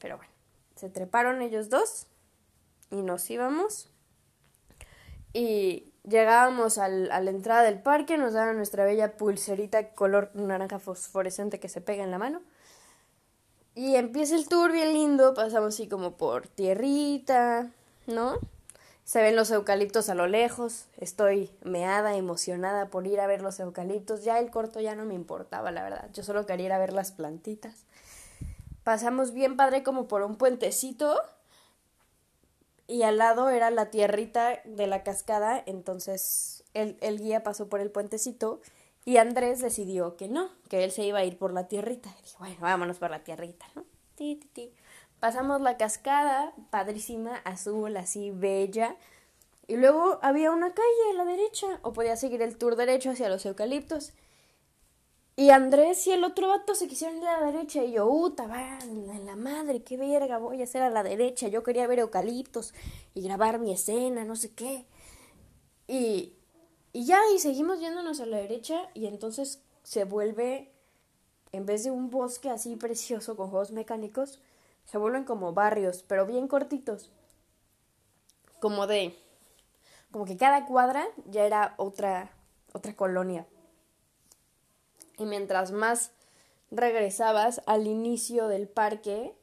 Pero 0.00 0.16
bueno, 0.16 0.32
se 0.76 0.88
treparon 0.88 1.42
ellos 1.42 1.68
dos 1.68 2.06
y 2.90 3.02
nos 3.02 3.28
íbamos. 3.28 3.90
Y 5.32 5.91
Llegábamos 6.08 6.78
al, 6.78 7.10
a 7.12 7.20
la 7.20 7.30
entrada 7.30 7.62
del 7.62 7.80
parque, 7.80 8.18
nos 8.18 8.32
daban 8.32 8.56
nuestra 8.56 8.84
bella 8.84 9.16
pulserita 9.16 9.90
color 9.90 10.30
naranja 10.34 10.78
fosforescente 10.78 11.60
que 11.60 11.68
se 11.68 11.80
pega 11.80 12.02
en 12.02 12.10
la 12.10 12.18
mano. 12.18 12.42
Y 13.74 13.96
empieza 13.96 14.34
el 14.34 14.48
tour 14.48 14.72
bien 14.72 14.92
lindo, 14.92 15.32
pasamos 15.34 15.74
así 15.74 15.88
como 15.88 16.16
por 16.16 16.48
tierrita, 16.48 17.70
¿no? 18.06 18.38
Se 19.04 19.22
ven 19.22 19.34
los 19.34 19.50
eucaliptos 19.50 20.08
a 20.08 20.14
lo 20.14 20.26
lejos, 20.26 20.86
estoy 20.96 21.50
meada, 21.62 22.16
emocionada 22.16 22.86
por 22.86 23.06
ir 23.06 23.20
a 23.20 23.26
ver 23.26 23.42
los 23.42 23.58
eucaliptos. 23.60 24.24
Ya 24.24 24.38
el 24.38 24.50
corto 24.50 24.80
ya 24.80 24.94
no 24.94 25.04
me 25.04 25.14
importaba, 25.14 25.70
la 25.70 25.82
verdad, 25.82 26.08
yo 26.12 26.22
solo 26.22 26.46
quería 26.46 26.66
ir 26.66 26.72
a 26.72 26.78
ver 26.78 26.92
las 26.92 27.12
plantitas. 27.12 27.84
Pasamos 28.84 29.32
bien 29.32 29.56
padre 29.56 29.82
como 29.82 30.06
por 30.06 30.22
un 30.22 30.36
puentecito 30.36 31.20
y 32.92 33.04
al 33.04 33.16
lado 33.16 33.48
era 33.48 33.70
la 33.70 33.90
tierrita 33.90 34.60
de 34.66 34.86
la 34.86 35.02
cascada, 35.02 35.62
entonces 35.64 36.62
el, 36.74 36.98
el, 37.00 37.18
guía 37.18 37.42
pasó 37.42 37.66
por 37.70 37.80
el 37.80 37.90
puentecito 37.90 38.60
y 39.06 39.16
Andrés 39.16 39.62
decidió 39.62 40.14
que 40.16 40.28
no, 40.28 40.50
que 40.68 40.84
él 40.84 40.92
se 40.92 41.02
iba 41.02 41.20
a 41.20 41.24
ir 41.24 41.38
por 41.38 41.54
la 41.54 41.68
tierrita. 41.68 42.10
Y 42.18 42.22
dije, 42.22 42.36
bueno, 42.38 42.56
vámonos 42.60 42.98
por 42.98 43.10
la 43.10 43.24
tierrita, 43.24 43.64
¿no? 43.74 43.84
Ti, 44.14 44.36
ti, 44.36 44.46
ti. 44.52 44.72
Pasamos 45.20 45.62
la 45.62 45.78
cascada, 45.78 46.52
padrísima, 46.68 47.36
azul, 47.44 47.96
así, 47.96 48.30
bella. 48.30 48.94
Y 49.66 49.76
luego 49.76 50.18
había 50.20 50.50
una 50.50 50.74
calle 50.74 51.10
a 51.12 51.14
la 51.14 51.24
derecha, 51.24 51.80
o 51.80 51.94
podía 51.94 52.16
seguir 52.16 52.42
el 52.42 52.58
tour 52.58 52.76
derecho 52.76 53.10
hacia 53.10 53.30
los 53.30 53.46
eucaliptos. 53.46 54.12
Y 55.34 55.48
Andrés 55.48 56.06
y 56.06 56.12
el 56.12 56.24
otro 56.24 56.48
vato 56.48 56.74
se 56.74 56.86
quisieron 56.86 57.16
ir 57.16 57.26
a 57.26 57.40
la 57.40 57.52
derecha 57.52 57.82
y 57.82 57.92
yo, 57.92 58.06
uta, 58.06 58.46
van, 58.46 58.82
en 58.82 59.24
la 59.24 59.34
madre, 59.34 59.82
qué 59.82 59.96
verga, 59.96 60.36
voy 60.36 60.60
a 60.60 60.64
hacer 60.64 60.82
a 60.82 60.90
la 60.90 61.02
derecha. 61.02 61.48
Yo 61.48 61.62
quería 61.62 61.86
ver 61.86 62.00
eucaliptos 62.00 62.74
y 63.14 63.22
grabar 63.22 63.58
mi 63.58 63.72
escena, 63.72 64.24
no 64.24 64.36
sé 64.36 64.52
qué. 64.52 64.86
Y, 65.88 66.34
y 66.92 67.06
ya, 67.06 67.18
y 67.34 67.38
seguimos 67.38 67.80
yéndonos 67.80 68.20
a 68.20 68.26
la 68.26 68.36
derecha 68.36 68.90
y 68.92 69.06
entonces 69.06 69.62
se 69.82 70.04
vuelve, 70.04 70.70
en 71.52 71.64
vez 71.64 71.84
de 71.84 71.90
un 71.90 72.10
bosque 72.10 72.50
así 72.50 72.76
precioso 72.76 73.34
con 73.34 73.48
juegos 73.48 73.72
mecánicos, 73.72 74.38
se 74.84 74.98
vuelven 74.98 75.24
como 75.24 75.54
barrios, 75.54 76.04
pero 76.06 76.26
bien 76.26 76.46
cortitos. 76.46 77.10
Como 78.60 78.86
de, 78.86 79.16
como 80.10 80.26
que 80.26 80.36
cada 80.36 80.66
cuadra 80.66 81.06
ya 81.24 81.46
era 81.46 81.74
otra, 81.78 82.32
otra 82.74 82.94
colonia 82.94 83.46
y 85.18 85.24
mientras 85.24 85.72
más 85.72 86.12
regresabas 86.70 87.62
al 87.66 87.86
inicio 87.86 88.48
del 88.48 88.68
parque, 88.68 89.34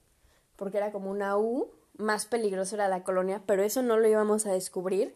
porque 0.55 0.77
era 0.77 0.91
como 0.91 1.11
una 1.11 1.37
U, 1.37 1.71
más 1.97 2.25
peligrosa 2.25 2.75
era 2.75 2.87
la 2.87 3.03
colonia, 3.03 3.43
pero 3.45 3.63
eso 3.63 3.81
no 3.81 3.97
lo 3.97 4.07
íbamos 4.07 4.45
a 4.45 4.53
descubrir 4.53 5.15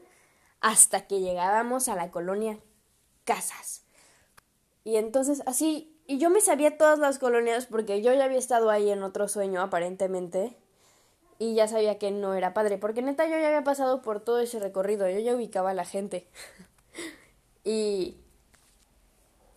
hasta 0.60 1.08
que 1.08 1.22
llegábamos 1.22 1.90
a 1.90 1.96
la 1.96 2.12
colonia 2.12 2.60
Casas. 3.24 3.86
Y 4.84 4.98
entonces 4.98 5.42
así, 5.46 5.98
y 6.08 6.18
yo 6.18 6.30
me 6.30 6.42
sabía 6.42 6.78
todas 6.78 7.00
las 7.00 7.20
colonias 7.20 7.66
porque 7.68 8.02
yo 8.02 8.14
ya 8.14 8.26
había 8.26 8.38
estado 8.38 8.70
ahí 8.70 8.90
en 8.90 9.04
otro 9.04 9.28
sueño 9.28 9.62
aparentemente. 9.62 10.58
y 11.40 11.56
ya 11.56 11.68
sabía 11.68 11.98
que 11.98 12.12
no 12.12 12.36
era 12.36 12.54
padre, 12.54 12.78
porque 12.78 13.02
neta 13.02 13.26
yo 13.26 13.32
ya 13.32 13.48
había 13.48 13.64
pasado 13.64 14.02
por 14.02 14.22
todo 14.22 14.40
ese 14.40 14.60
recorrido, 14.60 15.10
yo 15.10 15.20
ya 15.20 15.36
ubicaba 15.36 15.72
a 15.72 15.74
la 15.74 15.84
gente. 15.86 16.28
y 17.64 18.23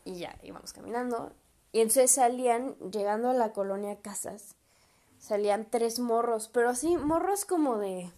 y 0.07 0.21
ya 0.21 0.39
íbamos 0.43 0.73
caminando 0.73 1.33
y 1.77 1.81
entonces 1.81 2.11
salían 2.11 2.75
llegando 2.91 3.29
a 3.29 3.35
la 3.35 3.53
colonia 3.53 4.01
Casas. 4.01 4.55
Salían 5.19 5.69
tres 5.71 5.99
morros, 5.99 6.49
pero 6.49 6.71
así 6.71 6.97
morros 6.97 7.45
como 7.45 7.77
de 7.77 8.11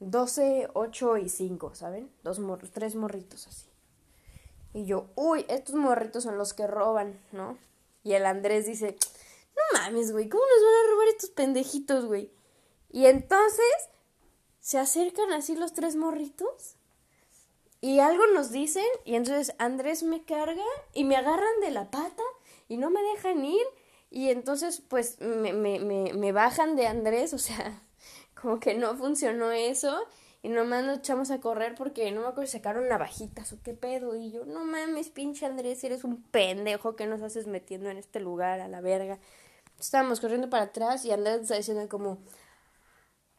12, 0.00 0.70
8 0.74 1.18
y 1.18 1.28
5, 1.28 1.76
¿saben? 1.76 2.10
Dos 2.24 2.40
morros, 2.40 2.72
tres 2.72 2.96
morritos 2.96 3.46
así. 3.46 3.68
Y 4.72 4.84
yo, 4.84 5.10
uy, 5.14 5.46
estos 5.48 5.76
morritos 5.76 6.24
son 6.24 6.36
los 6.36 6.54
que 6.54 6.66
roban, 6.66 7.20
¿no? 7.30 7.56
Y 8.02 8.14
el 8.14 8.26
Andrés 8.26 8.66
dice, 8.66 8.96
no 9.54 9.80
mames, 9.80 10.10
güey, 10.10 10.28
¿cómo 10.28 10.42
nos 10.42 10.64
van 10.64 10.74
a 10.74 10.90
robar 10.90 11.08
estos 11.08 11.30
pendejitos, 11.30 12.06
güey? 12.06 12.32
Y 12.90 13.06
entonces 13.06 13.64
se 14.58 14.78
acercan 14.78 15.32
así 15.32 15.54
los 15.54 15.72
tres 15.72 15.94
morritos 15.94 16.74
y 17.84 18.00
algo 18.00 18.26
nos 18.28 18.50
dicen 18.50 18.86
y 19.04 19.14
entonces 19.14 19.54
Andrés 19.58 20.04
me 20.04 20.24
carga 20.24 20.64
y 20.94 21.04
me 21.04 21.16
agarran 21.16 21.60
de 21.60 21.70
la 21.70 21.90
pata 21.90 22.22
y 22.66 22.78
no 22.78 22.88
me 22.88 23.02
dejan 23.02 23.44
ir 23.44 23.66
y 24.10 24.30
entonces 24.30 24.82
pues 24.88 25.20
me, 25.20 25.52
me, 25.52 25.78
me, 25.80 26.14
me 26.14 26.32
bajan 26.32 26.76
de 26.76 26.86
Andrés, 26.86 27.34
o 27.34 27.38
sea, 27.38 27.82
como 28.40 28.58
que 28.58 28.72
no 28.72 28.96
funcionó 28.96 29.52
eso 29.52 30.06
y 30.42 30.48
nomás 30.48 30.82
nos 30.84 31.00
echamos 31.00 31.30
a 31.30 31.42
correr 31.42 31.74
porque 31.74 32.10
no 32.10 32.22
me 32.22 32.28
acuerdo 32.28 32.46
si 32.46 32.56
sacaron 32.56 32.88
navajitas 32.88 33.52
o 33.52 33.58
qué 33.62 33.74
pedo. 33.74 34.16
Y 34.16 34.30
yo, 34.30 34.46
no 34.46 34.64
mames, 34.64 35.10
pinche 35.10 35.44
Andrés, 35.44 35.84
eres 35.84 36.04
un 36.04 36.22
pendejo 36.22 36.96
que 36.96 37.06
nos 37.06 37.20
haces 37.20 37.46
metiendo 37.46 37.90
en 37.90 37.98
este 37.98 38.18
lugar 38.18 38.60
a 38.60 38.68
la 38.68 38.80
verga. 38.80 39.18
Estábamos 39.78 40.20
corriendo 40.20 40.48
para 40.48 40.64
atrás 40.64 41.04
y 41.04 41.12
Andrés 41.12 41.42
está 41.42 41.56
diciendo 41.56 41.86
como, 41.90 42.18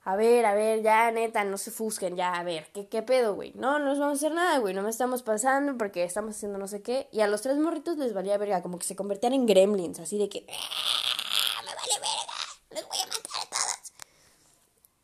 a 0.08 0.16
ver, 0.16 0.46
a 0.46 0.54
ver, 0.54 0.84
ya 0.84 1.10
neta, 1.10 1.44
no 1.44 1.58
se 1.58 1.72
fusquen, 1.72 2.16
ya, 2.16 2.36
a 2.36 2.44
ver, 2.44 2.68
¿qué, 2.74 2.88
qué 2.88 3.02
pedo, 3.02 3.34
güey? 3.34 3.54
No, 3.56 3.80
no 3.80 3.86
nos 3.86 3.98
vamos 3.98 4.14
a 4.14 4.20
hacer 4.20 4.34
nada, 4.34 4.60
güey, 4.60 4.76
no 4.76 4.84
me 4.84 4.92
estamos 4.92 5.24
pasando 5.24 5.76
porque 5.80 6.04
estamos 6.04 6.36
haciendo 6.36 6.60
no 6.60 6.68
sé 6.68 6.84
qué. 6.84 7.10
Y 7.12 7.22
a 7.22 7.28
los 7.28 7.42
tres 7.42 7.58
morritos 7.58 7.98
les 7.98 8.14
valía 8.14 8.38
verga, 8.38 8.62
como 8.62 8.78
que 8.78 8.86
se 8.86 8.96
convertían 8.96 9.34
en 9.34 9.48
gremlins, 9.48 10.00
así 10.00 10.20
de 10.20 10.30
que, 10.30 10.46
¡Ah, 10.48 11.62
me 11.64 11.74
vale 11.74 11.94
verga, 11.96 12.36
les 12.70 12.88
voy 12.88 12.98
a 13.00 13.08
matar 13.08 13.42
a 13.42 13.50
todos. 13.50 13.94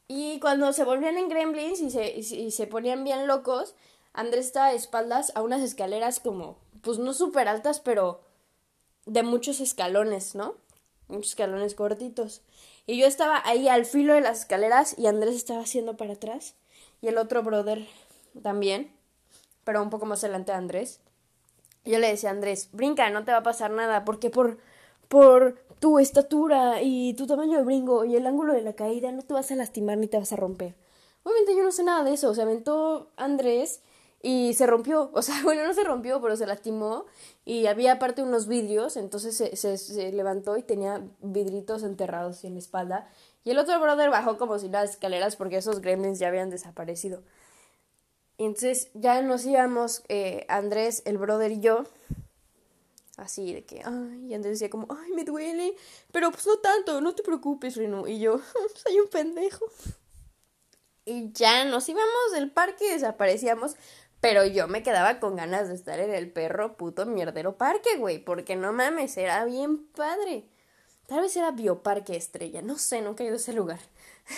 Y 0.08 0.39
cuando 0.39 0.72
se 0.72 0.84
volvían 0.84 1.17
en 1.17 1.29
gremlins 1.29 1.81
y 1.81 1.89
se, 1.89 2.13
y 2.15 2.51
se 2.51 2.67
ponían 2.67 3.03
bien 3.03 3.25
locos, 3.25 3.74
Andrés 4.13 4.46
estaba 4.46 4.67
a 4.67 4.74
espaldas 4.74 5.31
a 5.34 5.41
unas 5.41 5.62
escaleras 5.62 6.20
como, 6.20 6.60
pues 6.84 7.00
no 7.00 7.15
súper 7.15 7.48
altas, 7.48 7.79
pero 7.79 8.22
de 9.08 9.24
muchos 9.24 9.62
escalones, 9.62 10.36
¿no? 10.36 10.58
Muchos 11.12 11.32
escalones 11.32 11.75
cortitos. 11.75 12.41
Y 12.88 12.98
yo 12.98 13.06
estaba 13.06 13.41
ahí 13.46 13.68
al 13.68 13.86
filo 13.86 14.13
de 14.13 14.22
las 14.22 14.39
escaleras 14.39 14.98
y 14.98 15.08
Andrés 15.08 15.36
estaba 15.36 15.62
haciendo 15.62 15.98
para 15.98 16.13
atrás. 16.13 16.56
Y 17.01 17.08
el 17.08 17.18
otro 17.18 17.44
brother 17.44 17.86
también, 18.41 18.91
pero 19.63 19.84
un 19.84 19.89
poco 19.89 20.06
más 20.06 20.24
adelante 20.24 20.51
de 20.51 20.58
Andrés. 20.58 21.00
Y 21.84 21.91
yo 21.91 22.00
le 22.00 22.08
decía 22.08 22.30
a 22.30 22.34
Andrés, 22.34 22.70
brinca, 22.72 23.10
no 23.10 23.24
te 23.24 23.32
va 23.32 23.39
a 23.39 23.44
pasar 23.44 23.72
nada, 23.72 24.06
porque 24.06 24.30
por, 24.30 24.60
por 25.08 25.60
tu 25.80 26.00
estatura 26.00 26.82
y 26.82 27.13
tu 27.15 27.25
tamaño 27.25 27.58
de 27.58 27.63
bringo 27.63 28.06
y 28.06 28.15
el 28.15 28.27
ángulo 28.27 28.53
de 28.53 28.62
la 28.62 28.74
caída 28.74 29.12
no 29.12 29.24
te 29.24 29.34
vas 29.34 29.51
a 29.51 29.56
lastimar 29.56 29.98
ni 29.98 30.08
te 30.08 30.18
vas 30.18 30.32
a 30.32 30.36
romper. 30.36 30.75
Obviamente 31.24 31.56
yo 31.56 31.63
no 31.63 31.72
sé 31.72 31.84
nada 31.84 32.03
de 32.03 32.13
eso, 32.13 32.34
se 32.34 32.41
aventó 32.41 33.12
Andrés 33.15 33.82
y 34.22 34.54
se 34.54 34.68
rompió, 34.68 35.10
o 35.13 35.22
sea, 35.22 35.42
bueno, 35.44 35.66
no 35.66 35.74
se 35.74 35.84
rompió, 35.84 36.22
pero 36.22 36.36
se 36.36 36.46
lastimó 36.46 37.06
y 37.46 37.68
había 37.68 37.94
aparte 37.94 38.24
unos 38.24 38.48
vidrios, 38.48 38.98
entonces 38.98 39.36
se, 39.36 39.56
se, 39.56 39.78
se 39.78 40.12
levantó 40.12 40.58
y 40.58 40.63
tenía 40.63 41.01
vidritos 41.22 41.84
enterrados 41.84 42.44
en 42.44 42.54
la 42.54 42.60
espalda 42.60 43.10
y 43.44 43.51
el 43.51 43.60
otro 43.60 43.80
brother 43.80 44.10
bajó 44.10 44.38
como 44.38 44.60
si 44.60 44.70
las 44.70 44.92
escaleras 44.92 45.36
porque 45.36 45.58
esos 45.58 45.82
gremlins 45.82 46.20
ya 46.20 46.28
habían 46.28 46.50
desaparecido. 46.50 47.24
Y 48.38 48.46
entonces 48.46 48.90
ya 48.96 49.22
nos 49.22 49.46
íbamos, 49.46 50.04
eh, 50.10 50.46
Andrés, 50.48 51.04
el 51.06 51.20
brother 51.20 51.51
y 51.51 51.60
yo, 51.60 51.86
Así 53.22 53.54
de 53.54 53.63
que, 53.63 53.84
ay, 53.86 54.25
y 54.30 54.34
Andrés 54.34 54.54
decía 54.54 54.72
como, 54.72 54.88
ay, 54.90 55.12
me 55.12 55.24
duele, 55.24 55.75
pero 56.12 56.32
pues 56.32 56.48
no 56.48 56.58
tanto, 56.58 57.01
no 57.01 57.13
te 57.13 57.22
preocupes, 57.22 57.75
Reno. 57.75 58.08
Y 58.08 58.20
yo, 58.20 58.40
soy 58.84 59.00
un 59.00 59.08
pendejo. 59.10 59.66
Y 61.06 61.32
ya 61.32 61.66
nos 61.66 61.88
íbamos 61.88 62.32
del 62.34 62.51
parque 62.51 62.88
y 62.88 62.94
desaparecíamos, 62.94 63.75
pero 64.22 64.46
yo 64.46 64.68
me 64.68 64.84
quedaba 64.84 65.20
con 65.20 65.36
ganas 65.36 65.68
de 65.68 65.75
estar 65.75 66.00
en 66.00 66.13
el 66.13 66.32
perro 66.32 66.78
puto 66.78 67.06
mierdero 67.08 67.58
parque, 67.58 67.98
güey, 67.98 68.20
porque 68.24 68.56
no 68.56 68.72
mames, 68.72 69.18
era 69.18 69.44
bien 69.46 69.88
padre. 69.88 70.48
Tal 71.08 71.22
vez 71.22 71.36
era 71.36 71.51
Bioparque 71.51 72.16
Estrella, 72.16 72.62
no 72.62 72.78
sé, 72.78 73.01
nunca 73.01 73.24
he 73.24 73.28
ido 73.28 73.36
a 73.36 73.38
ese 73.38 73.51
lugar, 73.51 73.80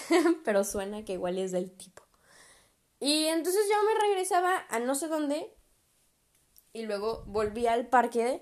pero 0.45 0.63
suena 0.63 1.03
que 1.05 1.13
igual 1.13 1.37
es 1.37 1.51
del 1.51 1.69
tipo. 1.71 2.01
Y 2.99 3.25
entonces 3.25 3.61
yo 3.69 3.75
me 3.83 4.07
regresaba 4.07 4.65
a 4.69 4.79
no 4.79 4.95
sé 4.95 5.09
dónde 5.09 5.53
y 6.71 6.83
luego 6.83 7.23
volví 7.27 7.67
al 7.67 7.87
parque 7.87 8.41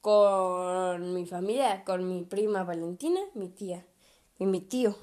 con 0.00 1.14
mi 1.14 1.24
familia, 1.24 1.84
con 1.84 2.06
mi 2.08 2.24
prima 2.24 2.64
Valentina, 2.64 3.20
mi 3.34 3.48
tía 3.48 3.86
y 4.38 4.46
mi 4.46 4.60
tío. 4.60 4.96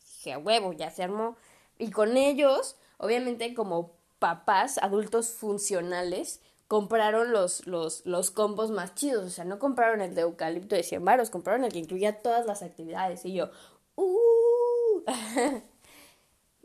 Dije, 0.00 0.32
a 0.32 0.38
huevo, 0.38 0.72
ya 0.72 0.90
se 0.90 1.02
armó. 1.04 1.36
Y 1.78 1.90
con 1.90 2.16
ellos, 2.16 2.76
obviamente 2.96 3.54
como 3.54 4.01
papás, 4.22 4.78
adultos 4.78 5.30
funcionales, 5.30 6.40
compraron 6.68 7.32
los, 7.32 7.66
los, 7.66 8.06
los 8.06 8.30
combos 8.30 8.70
más 8.70 8.94
chidos. 8.94 9.24
O 9.26 9.30
sea, 9.30 9.44
no 9.44 9.58
compraron 9.58 10.00
el 10.00 10.14
de 10.14 10.20
eucalipto 10.20 10.76
de 10.76 10.84
100 10.84 11.04
baros, 11.04 11.28
compraron 11.28 11.64
el 11.64 11.72
que 11.72 11.80
incluía 11.80 12.22
todas 12.22 12.46
las 12.46 12.62
actividades. 12.62 13.24
Y 13.24 13.32
yo, 13.32 13.50
¡uh! 13.96 15.02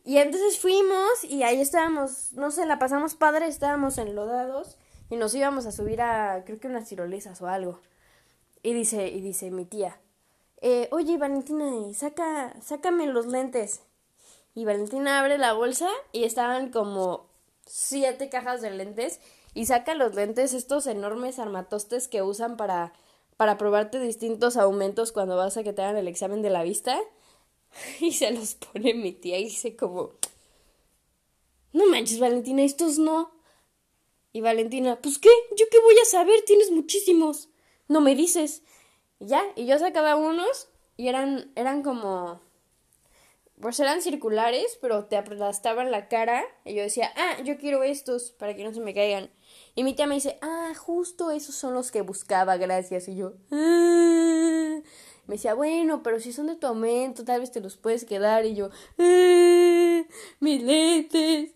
y 0.06 0.18
entonces 0.18 0.60
fuimos 0.60 1.24
y 1.24 1.42
ahí 1.42 1.60
estábamos, 1.60 2.32
no 2.34 2.52
sé, 2.52 2.68
la 2.68 2.78
pasamos 2.78 3.16
padre, 3.16 3.48
estábamos 3.48 3.98
enlodados 3.98 4.78
y 5.10 5.16
nos 5.16 5.34
íbamos 5.34 5.66
a 5.66 5.72
subir 5.72 6.00
a, 6.04 6.44
creo 6.46 6.60
que 6.60 6.68
unas 6.68 6.88
tirolesas 6.88 7.42
o 7.42 7.48
algo. 7.48 7.80
Y 8.62 8.74
dice, 8.74 9.08
y 9.08 9.22
dice 9.22 9.50
mi 9.50 9.66
tía, 9.66 10.00
eh, 10.62 10.90
oye 10.92 11.18
Valentina, 11.18 11.66
saca, 11.96 12.54
sácame 12.62 13.08
los 13.08 13.26
lentes. 13.26 13.82
Y 14.54 14.66
Valentina 14.66 15.20
abre 15.20 15.40
la 15.40 15.54
bolsa 15.54 15.90
y 16.12 16.24
estaban 16.24 16.70
como 16.70 17.27
siete 17.68 18.30
cajas 18.30 18.62
de 18.62 18.72
lentes 18.72 19.20
y 19.54 19.66
saca 19.66 19.96
los 19.96 20.16
lentes, 20.16 20.54
estos 20.54 20.88
enormes 20.88 21.40
armatostes 21.40 22.08
que 22.08 22.22
usan 22.22 22.58
para, 22.58 22.94
para 23.38 23.58
probarte 23.58 24.00
distintos 24.00 24.58
aumentos 24.58 25.12
cuando 25.12 25.36
vas 25.36 25.58
a 25.58 25.64
que 25.64 25.74
te 25.74 25.82
hagan 25.82 25.98
el 25.98 26.08
examen 26.08 26.42
de 26.42 26.50
la 26.50 26.64
vista. 26.64 27.00
Y 28.00 28.14
se 28.14 28.32
los 28.32 28.56
pone 28.56 28.94
mi 28.94 29.12
tía 29.12 29.38
y 29.40 29.46
dice 29.46 29.76
como, 29.76 30.14
no 31.74 31.86
manches 31.88 32.20
Valentina, 32.20 32.64
estos 32.64 32.98
no. 32.98 33.32
Y 34.34 34.42
Valentina, 34.42 35.00
pues 35.02 35.18
qué, 35.20 35.30
yo 35.56 35.66
qué 35.70 35.80
voy 35.80 35.96
a 36.02 36.06
saber, 36.06 36.42
tienes 36.46 36.72
muchísimos. 36.72 37.50
No 37.88 38.02
me 38.02 38.16
dices. 38.16 38.64
Y 39.20 39.28
ya, 39.28 39.44
y 39.56 39.66
yo 39.66 39.78
sacaba 39.80 40.16
unos 40.16 40.70
y 40.96 41.08
eran, 41.08 41.52
eran 41.56 41.84
como, 41.84 42.42
pues 43.60 43.80
eran 43.80 44.02
circulares, 44.02 44.78
pero 44.82 45.06
te 45.06 45.18
aplastaban 45.18 45.92
la 45.92 46.08
cara. 46.08 46.44
Y 46.64 46.76
yo 46.76 46.84
decía, 46.84 47.12
ah, 47.16 47.42
yo 47.44 47.58
quiero 47.58 47.84
estos 47.84 48.32
para 48.32 48.56
que 48.56 48.64
no 48.64 48.74
se 48.74 48.82
me 48.82 48.94
caigan. 48.94 49.30
Y 49.76 49.84
mi 49.84 49.96
tía 49.96 50.08
me 50.08 50.16
dice, 50.16 50.38
ah, 50.42 50.74
justo 50.78 51.32
esos 51.32 51.56
son 51.56 51.74
los 51.74 51.92
que 51.92 52.02
buscaba, 52.02 52.58
gracias. 52.58 53.08
Y 53.08 53.16
yo, 53.16 53.34
ah". 53.52 54.80
Me 55.26 55.36
decía, 55.36 55.56
bueno, 55.56 56.04
pero 56.04 56.20
si 56.20 56.32
son 56.32 56.48
de 56.48 56.56
tu 56.56 56.68
aumento, 56.68 57.26
tal 57.26 57.42
vez 57.42 57.52
te 57.52 57.60
los 57.60 57.78
puedes 57.78 58.06
quedar. 58.06 58.46
Y 58.46 58.56
yo, 58.56 58.70
ah, 59.00 60.04
mis 60.40 60.62
lentes. 60.62 61.52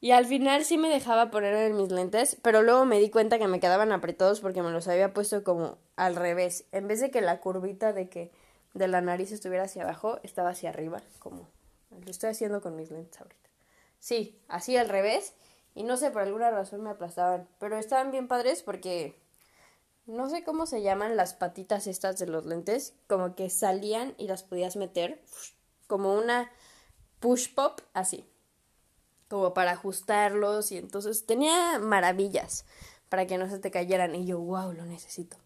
Y 0.00 0.10
al 0.10 0.26
final 0.26 0.64
sí 0.64 0.78
me 0.78 0.88
dejaba 0.88 1.30
poner 1.30 1.54
en 1.54 1.76
mis 1.76 1.90
lentes, 1.92 2.36
pero 2.42 2.62
luego 2.62 2.84
me 2.84 2.98
di 2.98 3.08
cuenta 3.08 3.38
que 3.38 3.46
me 3.46 3.60
quedaban 3.60 3.92
apretados 3.92 4.40
porque 4.40 4.60
me 4.60 4.72
los 4.72 4.88
había 4.88 5.14
puesto 5.14 5.44
como 5.44 5.78
al 5.94 6.16
revés. 6.16 6.66
En 6.72 6.88
vez 6.88 7.00
de 7.00 7.12
que 7.12 7.20
la 7.20 7.40
curvita 7.40 7.92
de 7.92 8.08
que 8.08 8.32
de 8.74 8.88
la 8.88 9.00
nariz 9.00 9.32
estuviera 9.32 9.64
hacia 9.64 9.82
abajo, 9.82 10.18
estaba 10.22 10.50
hacia 10.50 10.70
arriba, 10.70 11.02
como 11.18 11.48
lo 11.90 12.10
estoy 12.10 12.30
haciendo 12.30 12.60
con 12.60 12.76
mis 12.76 12.90
lentes 12.90 13.20
ahorita. 13.20 13.50
Sí, 13.98 14.40
así 14.48 14.76
al 14.76 14.88
revés. 14.88 15.34
Y 15.74 15.84
no 15.84 15.96
sé, 15.96 16.10
por 16.10 16.22
alguna 16.22 16.50
razón 16.50 16.82
me 16.82 16.90
aplastaban. 16.90 17.48
Pero 17.58 17.78
estaban 17.78 18.10
bien 18.10 18.28
padres 18.28 18.62
porque 18.62 19.14
no 20.06 20.28
sé 20.28 20.44
cómo 20.44 20.66
se 20.66 20.82
llaman 20.82 21.16
las 21.16 21.34
patitas 21.34 21.86
estas 21.86 22.18
de 22.18 22.26
los 22.26 22.44
lentes. 22.44 22.94
Como 23.06 23.34
que 23.34 23.48
salían 23.48 24.14
y 24.18 24.26
las 24.26 24.42
podías 24.42 24.76
meter. 24.76 25.22
Como 25.86 26.14
una 26.14 26.50
push 27.20 27.54
pop, 27.54 27.80
así 27.94 28.26
como 29.32 29.54
para 29.54 29.72
ajustarlos 29.72 30.72
y 30.72 30.76
entonces 30.76 31.24
tenía 31.24 31.78
maravillas 31.78 32.66
para 33.08 33.26
que 33.26 33.38
no 33.38 33.48
se 33.48 33.58
te 33.58 33.70
cayeran 33.70 34.14
y 34.14 34.26
yo, 34.26 34.38
wow, 34.38 34.74
lo 34.74 34.84
necesito. 34.84 35.38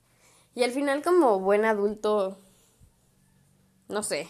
Y 0.56 0.64
al 0.64 0.72
final 0.72 1.04
como 1.04 1.38
buen 1.38 1.64
adulto, 1.64 2.36
no 3.88 4.02
sé, 4.02 4.28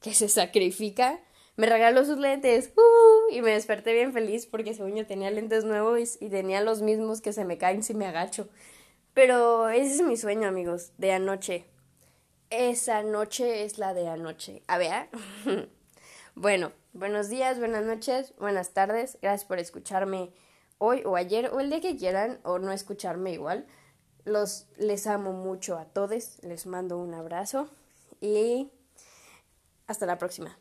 que 0.00 0.14
se 0.14 0.28
sacrifica, 0.28 1.20
me 1.56 1.66
regaló 1.66 2.04
sus 2.04 2.18
lentes 2.18 2.72
uh, 2.76 3.32
y 3.32 3.40
me 3.40 3.52
desperté 3.52 3.92
bien 3.92 4.12
feliz 4.12 4.46
porque 4.46 4.74
según 4.74 4.96
yo 4.96 5.06
tenía 5.06 5.30
lentes 5.30 5.64
nuevos 5.64 6.18
y 6.20 6.28
tenía 6.28 6.60
los 6.60 6.82
mismos 6.82 7.20
que 7.20 7.32
se 7.32 7.44
me 7.44 7.58
caen 7.58 7.82
si 7.82 7.94
me 7.94 8.06
agacho. 8.06 8.48
Pero 9.14 9.68
ese 9.68 9.94
es 9.94 10.02
mi 10.02 10.16
sueño, 10.16 10.48
amigos, 10.48 10.92
de 10.98 11.12
anoche. 11.12 11.64
esa 12.50 13.02
noche 13.02 13.64
es 13.64 13.78
la 13.78 13.94
de 13.94 14.08
anoche. 14.08 14.62
A 14.66 14.78
ver. 14.78 15.08
bueno, 16.34 16.72
buenos 16.92 17.28
días, 17.28 17.58
buenas 17.60 17.84
noches, 17.84 18.34
buenas 18.38 18.74
tardes. 18.74 19.18
Gracias 19.22 19.46
por 19.46 19.60
escucharme 19.60 20.32
hoy 20.78 21.02
o 21.04 21.14
ayer 21.14 21.50
o 21.52 21.60
el 21.60 21.70
día 21.70 21.80
que 21.80 21.96
quieran 21.96 22.40
o 22.42 22.58
no 22.58 22.72
escucharme 22.72 23.32
igual. 23.32 23.66
Los 24.24 24.66
les 24.76 25.06
amo 25.06 25.32
mucho 25.32 25.78
a 25.78 25.84
todos. 25.84 26.42
Les 26.42 26.66
mando 26.66 26.98
un 26.98 27.14
abrazo 27.14 27.70
y 28.20 28.70
hasta 29.86 30.06
la 30.06 30.18
próxima. 30.18 30.58